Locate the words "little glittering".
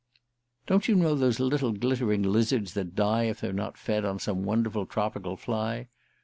1.39-2.23